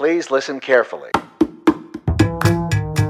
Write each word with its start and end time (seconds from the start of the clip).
Please 0.00 0.34
listen 0.34 0.58
carefully. 0.58 1.10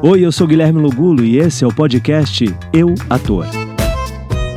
Oi, 0.03 0.27
eu 0.27 0.33
sou 0.33 0.45
Guilherme 0.45 0.81
Lugulo 0.81 1.23
e 1.23 1.39
esse 1.39 1.63
é 1.63 1.67
o 1.69 1.73
podcast 1.73 2.45
Eu 2.73 2.97
Ator. 3.09 3.47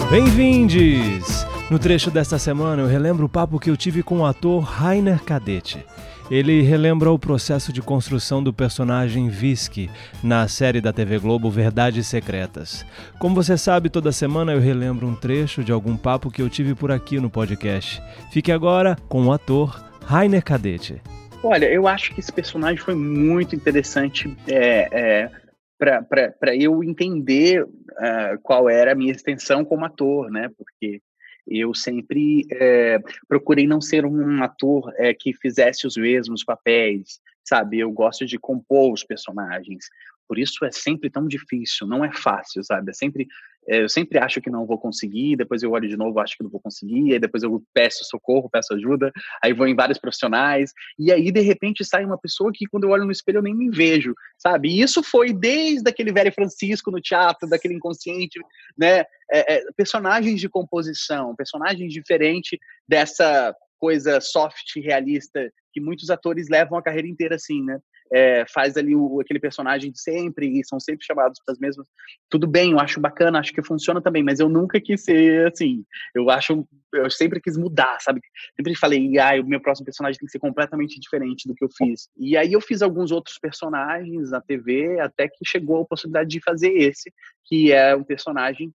Bem-vindes! 0.10 1.46
No 1.70 1.78
trecho 1.78 2.10
desta 2.10 2.40
semana 2.40 2.82
eu 2.82 2.88
relembro 2.88 3.28
o 3.28 3.30
papo 3.30 3.60
que 3.60 3.70
eu 3.70 3.78
tive 3.78 4.02
com 4.02 4.22
o 4.22 4.26
ator 4.26 4.64
Rainer 4.64 5.24
Cadete. 5.24 5.86
Ele 6.32 6.64
relembra 6.64 7.12
o 7.12 7.20
processo 7.20 7.72
de 7.72 7.84
construção 7.84 8.44
do 8.44 8.52
personagem 8.52 9.30
Visky 9.30 9.88
na 10.24 10.48
série 10.48 10.82
da 10.82 10.92
TV 10.92 11.20
Globo 11.20 11.52
Verdades 11.52 12.08
Secretas. 12.08 12.84
Como 13.20 13.36
você 13.36 13.56
sabe, 13.60 13.92
toda 13.92 14.12
semana 14.12 14.54
eu 14.54 14.60
relembro 14.60 15.06
um 15.06 15.14
trecho 15.14 15.64
de 15.64 15.72
algum 15.72 15.96
papo 15.96 16.32
que 16.32 16.42
eu 16.42 16.50
tive 16.50 16.74
por 16.74 16.92
aqui 16.92 17.20
no 17.20 17.30
podcast. 17.30 18.02
Fique 18.32 18.52
agora 18.52 18.98
com 19.08 19.28
o 19.28 19.32
ator 19.32 19.84
Rainer 20.04 20.44
Cadete. 20.44 21.00
Olha, 21.44 21.70
eu 21.70 21.90
acho 21.90 22.14
que 22.14 22.22
esse 22.22 22.32
personagem 22.32 22.82
foi 22.82 22.96
muito 22.96 23.54
interessante 23.54 24.34
é, 24.48 24.88
é, 24.92 25.32
para 25.78 26.56
eu 26.56 26.82
entender 26.82 27.64
uh, 27.64 28.40
qual 28.42 28.70
era 28.70 28.94
a 28.94 28.96
minha 28.96 29.12
extensão 29.12 29.66
como 29.66 29.84
ator, 29.84 30.32
né? 30.32 30.50
Porque 30.58 31.02
eu 31.46 31.74
sempre 31.74 32.48
é, 32.50 32.98
procurei 33.28 33.68
não 33.68 33.82
ser 33.82 34.06
um 34.06 34.42
ator 34.42 34.94
é, 34.96 35.14
que 35.14 35.34
fizesse 35.34 35.86
os 35.86 35.98
mesmos 35.98 36.46
papéis, 36.46 37.20
sabe? 37.44 37.80
Eu 37.80 37.92
gosto 37.92 38.26
de 38.26 38.40
compor 38.40 38.94
os 38.94 39.04
personagens. 39.04 39.88
Por 40.26 40.40
isso 40.40 40.64
é 40.64 40.72
sempre 40.72 41.10
tão 41.10 41.28
difícil, 41.28 41.86
não 41.86 42.06
é 42.06 42.14
fácil, 42.14 42.64
sabe? 42.64 42.92
É 42.92 42.94
sempre 42.94 43.28
eu 43.68 43.88
sempre 43.88 44.18
acho 44.20 44.42
que 44.42 44.50
não 44.50 44.66
vou 44.66 44.78
conseguir, 44.78 45.36
depois 45.36 45.64
eu 45.64 45.72
olho 45.72 45.88
de 45.88 45.98
novo, 45.98 46.20
acho 46.20 46.38
que 46.38 46.44
não 46.44 46.50
vou 46.50 46.60
conseguir, 46.60 47.14
aí 47.14 47.20
depois 47.20 47.44
eu 47.44 47.64
peço 47.74 48.04
socorro, 48.06 48.50
peço 48.50 48.74
ajuda, 48.74 49.12
aí 49.44 49.54
vou 49.54 49.68
em 49.68 49.76
vários 49.76 49.98
profissionais, 49.98 50.72
e 50.98 51.12
aí 51.12 51.32
de 51.32 51.42
repente 51.42 51.84
sai 51.86 52.06
uma 52.06 52.18
pessoa 52.18 52.52
que 52.54 52.66
quando 52.66 52.86
eu 52.86 52.90
olho 52.90 53.06
no 53.06 53.12
espelho 53.12 53.38
eu 53.38 53.44
nem 53.44 53.56
me 53.56 53.70
vejo, 53.70 54.14
sabe? 54.38 54.70
E 54.70 54.82
isso 54.82 55.02
foi 55.04 55.34
desde 55.34 55.90
aquele 55.90 56.12
velho 56.12 56.32
Francisco 56.34 56.92
no 56.92 57.02
teatro, 57.02 57.48
daquele 57.48 57.76
inconsciente, 57.76 58.40
né? 58.78 59.06
É, 59.32 59.56
é, 59.56 59.64
personagens 59.76 60.40
de 60.40 60.50
composição, 60.50 61.36
personagens 61.36 61.92
diferentes 61.92 62.60
dessa 62.88 63.56
coisa 63.80 64.22
soft, 64.22 64.76
realista, 64.78 65.52
que 65.74 65.82
muitos 65.82 66.10
atores 66.10 66.48
levam 66.50 66.78
a 66.78 66.84
carreira 66.84 67.08
inteira 67.08 67.36
assim, 67.36 67.64
né? 67.64 67.80
É, 68.12 68.46
faz 68.48 68.78
ali 68.78 68.96
o, 68.96 69.20
aquele 69.20 69.40
personagem 69.40 69.92
de 69.92 70.00
sempre 70.00 70.60
e 70.60 70.66
são 70.66 70.80
sempre 70.80 71.06
chamados 71.06 71.40
para 71.44 71.54
as 71.54 71.60
mesmas. 71.60 71.88
Tudo 72.30 72.48
bem, 72.48 72.72
eu 72.72 72.80
acho 72.80 73.00
bacana, 73.00 73.40
acho 73.40 73.54
que 73.54 73.64
funciona 73.64 74.02
também, 74.02 74.24
mas 74.24 74.40
eu 74.40 74.50
nunca 74.50 74.80
quis 74.80 75.04
ser 75.04 75.48
assim. 75.48 75.84
Eu 76.14 76.30
acho, 76.30 76.68
eu 76.94 77.10
sempre 77.10 77.42
quis 77.42 77.58
mudar, 77.58 78.00
sabe? 78.02 78.22
Sempre 78.56 78.76
falei, 78.76 79.18
ah, 79.18 79.40
o 79.42 79.46
meu 79.46 79.60
próximo 79.60 79.86
personagem 79.86 80.20
tem 80.20 80.26
que 80.26 80.32
ser 80.32 80.40
completamente 80.40 81.00
diferente 81.00 81.48
do 81.48 81.56
que 81.56 81.64
eu 81.64 81.70
fiz. 81.76 82.08
E 82.18 82.38
aí 82.38 82.54
eu 82.54 82.62
fiz 82.62 82.82
alguns 82.82 83.12
outros 83.12 83.38
personagens 83.40 84.32
na 84.32 84.42
TV, 84.42 85.00
até 85.00 85.28
que 85.28 85.46
chegou 85.46 85.82
a 85.82 85.86
possibilidade 85.86 86.30
de 86.30 86.42
fazer 86.42 86.72
esse, 86.74 87.12
que 87.46 87.72
é 87.72 87.96
um 87.96 88.04
personagem 88.04 88.72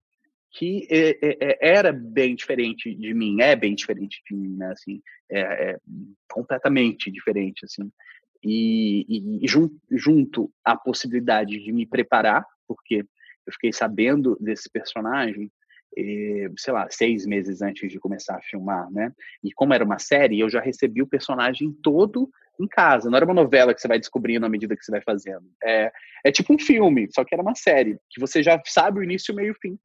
que 0.57 0.87
é, 0.89 1.09
é, 1.09 1.37
é, 1.41 1.57
era 1.59 1.91
bem 1.91 2.33
diferente 2.33 2.95
de 2.95 3.13
mim, 3.13 3.41
é 3.41 3.57
bem 3.57 3.75
diferente 3.75 4.21
de 4.25 4.37
mim, 4.37 4.55
né? 4.55 4.71
Assim, 4.71 5.01
é, 5.29 5.39
é 5.41 5.77
completamente 6.29 7.11
diferente, 7.11 7.65
assim 7.65 7.91
e, 8.47 9.43
e 9.43 9.47
junto, 9.47 9.75
junto 9.91 10.51
à 10.63 10.75
possibilidade 10.75 11.59
de 11.59 11.71
me 11.71 11.85
preparar, 11.85 12.45
porque 12.67 13.05
eu 13.45 13.53
fiquei 13.53 13.73
sabendo 13.73 14.38
desse 14.39 14.69
personagem, 14.69 15.51
eh, 15.97 16.49
sei 16.57 16.73
lá, 16.73 16.88
seis 16.89 17.25
meses 17.25 17.61
antes 17.61 17.91
de 17.91 17.99
começar 17.99 18.35
a 18.35 18.41
filmar, 18.41 18.91
né? 18.91 19.11
E 19.43 19.51
como 19.51 19.73
era 19.73 19.83
uma 19.83 19.99
série, 19.99 20.39
eu 20.39 20.49
já 20.49 20.59
recebi 20.59 21.01
o 21.01 21.07
personagem 21.07 21.71
todo 21.83 22.29
em 22.59 22.67
casa. 22.67 23.09
Não 23.09 23.17
era 23.17 23.25
uma 23.25 23.33
novela 23.33 23.73
que 23.73 23.81
você 23.81 23.88
vai 23.88 23.99
descobrindo 23.99 24.45
à 24.45 24.49
medida 24.49 24.75
que 24.75 24.83
você 24.83 24.91
vai 24.91 25.01
fazendo. 25.01 25.45
É, 25.63 25.91
é 26.23 26.31
tipo 26.31 26.53
um 26.53 26.59
filme, 26.59 27.07
só 27.13 27.23
que 27.23 27.33
era 27.33 27.41
uma 27.41 27.55
série, 27.55 27.97
que 28.09 28.19
você 28.19 28.43
já 28.43 28.61
sabe 28.66 28.99
o 28.99 29.03
início, 29.03 29.33
o 29.33 29.35
meio 29.35 29.49
e 29.49 29.51
o 29.51 29.59
fim. 29.61 29.77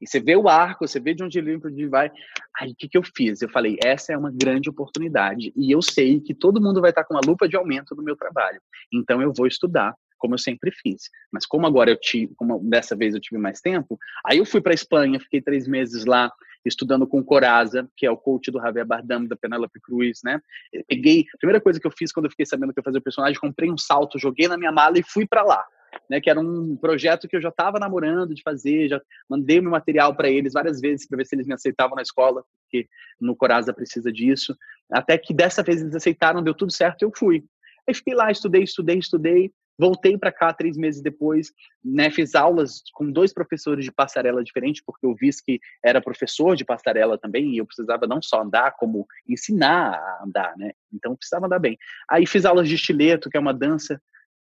E 0.00 0.08
você 0.08 0.20
vê 0.20 0.36
o 0.36 0.48
arco, 0.48 0.86
você 0.86 0.98
vê 0.98 1.14
de 1.14 1.22
onde 1.22 1.38
ele, 1.38 1.56
onde 1.56 1.86
vai. 1.86 2.10
Aí 2.58 2.72
o 2.72 2.74
que, 2.76 2.88
que 2.88 2.98
eu 2.98 3.02
fiz? 3.02 3.42
Eu 3.42 3.48
falei, 3.48 3.76
essa 3.82 4.12
é 4.12 4.16
uma 4.16 4.30
grande 4.30 4.68
oportunidade. 4.68 5.52
E 5.56 5.70
eu 5.70 5.80
sei 5.80 6.20
que 6.20 6.34
todo 6.34 6.60
mundo 6.60 6.80
vai 6.80 6.90
estar 6.90 7.04
com 7.04 7.14
uma 7.14 7.20
lupa 7.24 7.48
de 7.48 7.56
aumento 7.56 7.94
no 7.94 8.02
meu 8.02 8.16
trabalho. 8.16 8.60
Então 8.92 9.22
eu 9.22 9.32
vou 9.32 9.46
estudar, 9.46 9.94
como 10.18 10.34
eu 10.34 10.38
sempre 10.38 10.70
fiz. 10.70 11.02
Mas 11.32 11.46
como 11.46 11.66
agora 11.66 11.90
eu 11.90 11.98
tive, 11.98 12.34
como 12.34 12.58
dessa 12.68 12.96
vez 12.96 13.14
eu 13.14 13.20
tive 13.20 13.40
mais 13.40 13.60
tempo, 13.60 13.98
aí 14.26 14.38
eu 14.38 14.46
fui 14.46 14.60
para 14.60 14.74
Espanha, 14.74 15.20
fiquei 15.20 15.40
três 15.40 15.66
meses 15.66 16.04
lá 16.04 16.30
estudando 16.64 17.06
com 17.06 17.24
Coraza, 17.24 17.88
que 17.96 18.06
é 18.06 18.10
o 18.10 18.16
coach 18.16 18.50
do 18.50 18.60
Javier 18.60 18.86
Bardem, 18.86 19.26
da 19.26 19.36
Penélope 19.36 19.80
Cruz, 19.80 20.20
né? 20.24 20.40
Eu 20.72 20.84
peguei, 20.86 21.24
a 21.34 21.38
primeira 21.38 21.60
coisa 21.60 21.80
que 21.80 21.86
eu 21.86 21.90
fiz 21.90 22.12
quando 22.12 22.26
eu 22.26 22.30
fiquei 22.30 22.46
sabendo 22.46 22.72
que 22.72 22.78
eu 22.78 22.82
ia 22.82 22.84
fazer 22.84 22.98
o 22.98 23.02
personagem, 23.02 23.40
comprei 23.40 23.70
um 23.70 23.78
salto, 23.78 24.18
joguei 24.18 24.46
na 24.46 24.56
minha 24.56 24.70
mala 24.70 24.98
e 24.98 25.02
fui 25.02 25.26
para 25.26 25.42
lá 25.42 25.64
né, 26.12 26.20
que 26.20 26.28
era 26.28 26.38
um 26.38 26.76
projeto 26.76 27.26
que 27.26 27.34
eu 27.34 27.40
já 27.40 27.48
estava 27.48 27.78
namorando 27.78 28.34
de 28.34 28.42
fazer, 28.42 28.86
já 28.86 29.00
mandei 29.26 29.62
meu 29.62 29.70
material 29.70 30.14
para 30.14 30.28
eles 30.28 30.52
várias 30.52 30.78
vezes 30.78 31.08
para 31.08 31.16
ver 31.16 31.24
se 31.24 31.34
eles 31.34 31.46
me 31.46 31.54
aceitavam 31.54 31.96
na 31.96 32.02
escola, 32.02 32.44
porque 32.64 32.86
no 33.18 33.34
Coraza 33.34 33.72
precisa 33.72 34.12
disso. 34.12 34.54
Até 34.92 35.16
que 35.16 35.32
dessa 35.32 35.62
vez 35.62 35.80
eles 35.80 35.94
aceitaram, 35.94 36.42
deu 36.42 36.52
tudo 36.52 36.70
certo, 36.70 37.00
eu 37.00 37.10
fui. 37.16 37.42
Aí 37.88 37.94
fiquei 37.94 38.12
lá, 38.14 38.30
estudei, 38.30 38.62
estudei, 38.62 38.98
estudei, 38.98 39.50
voltei 39.78 40.18
para 40.18 40.30
cá 40.30 40.52
três 40.52 40.76
meses 40.76 41.00
depois, 41.00 41.50
né, 41.82 42.10
fiz 42.10 42.34
aulas 42.34 42.82
com 42.92 43.10
dois 43.10 43.32
professores 43.32 43.82
de 43.82 43.90
passarela 43.90 44.44
diferentes, 44.44 44.82
porque 44.84 45.06
eu 45.06 45.14
vi 45.14 45.30
que 45.42 45.60
era 45.82 45.98
professor 45.98 46.54
de 46.54 46.62
passarela 46.62 47.16
também, 47.16 47.54
e 47.54 47.56
eu 47.56 47.64
precisava 47.64 48.06
não 48.06 48.20
só 48.20 48.42
andar, 48.42 48.72
como 48.72 49.06
ensinar 49.26 49.94
a 49.94 50.24
andar, 50.26 50.54
né? 50.58 50.72
Então 50.92 51.16
precisava 51.16 51.46
andar 51.46 51.58
bem. 51.58 51.78
Aí 52.06 52.26
fiz 52.26 52.44
aulas 52.44 52.68
de 52.68 52.74
estileto, 52.74 53.30
que 53.30 53.38
é 53.38 53.40
uma 53.40 53.54
dança 53.54 53.98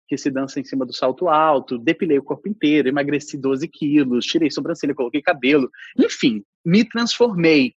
que 0.09 0.17
se 0.17 0.31
dança 0.31 0.59
em 0.59 0.65
cima 0.65 0.87
do 0.87 0.93
salto 0.93 1.29
alto, 1.29 1.79
depilei 1.79 2.19
o 2.19 2.23
corpo 2.23 2.49
inteiro, 2.49 2.89
emagreci 2.89 3.37
12 3.37 3.69
quilos, 3.69 4.25
tirei 4.25 4.51
sobrancelha, 4.51 4.95
coloquei 4.95 5.21
cabelo, 5.21 5.71
enfim, 5.97 6.43
me 6.65 6.83
transformei. 6.83 7.75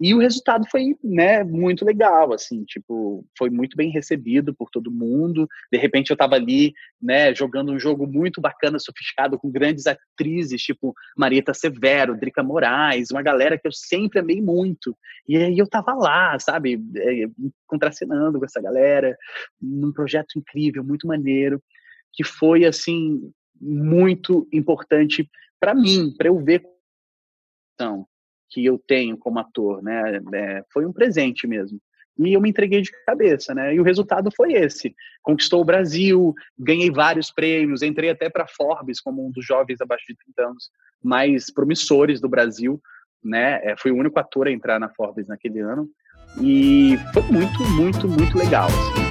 E 0.00 0.14
o 0.14 0.18
resultado 0.18 0.66
foi, 0.70 0.96
né, 1.02 1.42
muito 1.42 1.84
legal, 1.84 2.32
assim, 2.32 2.64
tipo, 2.64 3.24
foi 3.36 3.48
muito 3.48 3.76
bem 3.76 3.90
recebido 3.90 4.54
por 4.54 4.70
todo 4.70 4.90
mundo. 4.90 5.48
De 5.72 5.78
repente 5.78 6.10
eu 6.10 6.14
estava 6.14 6.34
ali, 6.34 6.74
né, 7.00 7.34
jogando 7.34 7.72
um 7.72 7.78
jogo 7.78 8.06
muito 8.06 8.40
bacana, 8.40 8.78
sofisticado, 8.78 9.38
com 9.38 9.50
grandes 9.50 9.86
atrizes, 9.86 10.62
tipo 10.62 10.94
Marieta 11.16 11.54
Severo, 11.54 12.16
Drica 12.16 12.42
Moraes, 12.42 13.10
uma 13.10 13.22
galera 13.22 13.58
que 13.58 13.66
eu 13.66 13.72
sempre 13.72 14.18
amei 14.18 14.40
muito. 14.40 14.96
E 15.28 15.36
aí 15.36 15.58
eu 15.58 15.64
estava 15.64 15.94
lá, 15.94 16.38
sabe, 16.38 16.80
é, 16.96 17.26
contracenando 17.66 18.38
com 18.38 18.44
essa 18.44 18.60
galera, 18.60 19.16
num 19.60 19.92
projeto 19.92 20.38
incrível, 20.38 20.84
muito 20.84 21.06
maneiro, 21.06 21.62
que 22.12 22.22
foi, 22.22 22.64
assim, 22.64 23.32
muito 23.60 24.46
importante 24.52 25.28
para 25.58 25.74
mim, 25.74 26.14
para 26.16 26.28
eu 26.28 26.38
ver 26.38 26.62
então, 27.76 28.06
que 28.56 28.64
eu 28.64 28.78
tenho 28.78 29.18
como 29.18 29.38
ator, 29.38 29.82
né? 29.82 30.18
É, 30.32 30.64
foi 30.72 30.86
um 30.86 30.92
presente 30.92 31.46
mesmo. 31.46 31.78
E 32.18 32.32
eu 32.32 32.40
me 32.40 32.48
entreguei 32.48 32.80
de 32.80 32.90
cabeça, 33.04 33.54
né? 33.54 33.74
E 33.74 33.78
o 33.78 33.82
resultado 33.82 34.30
foi 34.34 34.54
esse. 34.54 34.94
Conquistou 35.22 35.60
o 35.60 35.64
Brasil, 35.64 36.32
ganhei 36.58 36.90
vários 36.90 37.30
prêmios, 37.30 37.82
entrei 37.82 38.08
até 38.08 38.30
para 38.30 38.46
Forbes 38.46 38.98
como 38.98 39.26
um 39.26 39.30
dos 39.30 39.44
jovens 39.44 39.82
abaixo 39.82 40.06
de 40.08 40.16
30 40.16 40.48
anos 40.48 40.70
mais 41.04 41.52
promissores 41.52 42.18
do 42.18 42.30
Brasil, 42.30 42.80
né? 43.22 43.60
É, 43.62 43.76
fui 43.76 43.90
o 43.90 43.96
único 43.96 44.18
ator 44.18 44.46
a 44.46 44.50
entrar 44.50 44.80
na 44.80 44.88
Forbes 44.88 45.28
naquele 45.28 45.60
ano. 45.60 45.86
E 46.40 46.96
foi 47.12 47.24
muito, 47.24 47.62
muito, 47.74 48.08
muito 48.08 48.38
legal. 48.38 48.68
Assim. 48.68 49.05